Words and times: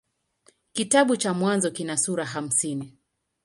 Kitabu 0.73 1.17
cha 1.17 1.33
Mwanzo 1.33 1.71
kina 1.71 1.97
sura 1.97 2.25
hamsini. 2.25 2.93